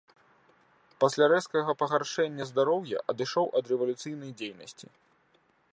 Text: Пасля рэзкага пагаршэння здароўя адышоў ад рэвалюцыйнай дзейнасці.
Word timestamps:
Пасля 1.03 1.25
рэзкага 1.33 1.75
пагаршэння 1.81 2.43
здароўя 2.53 2.97
адышоў 3.15 3.47
ад 3.61 3.65
рэвалюцыйнай 3.75 4.31
дзейнасці. 4.41 4.87